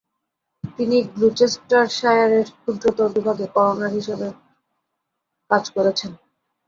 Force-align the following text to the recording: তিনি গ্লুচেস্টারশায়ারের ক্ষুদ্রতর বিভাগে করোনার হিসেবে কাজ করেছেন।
তিনি 0.77 0.97
গ্লুচেস্টারশায়ারের 1.09 2.47
ক্ষুদ্রতর 2.55 3.07
বিভাগে 3.15 3.47
করোনার 3.55 3.91
হিসেবে 3.97 4.27
কাজ 5.51 5.63
করেছেন। 5.75 6.11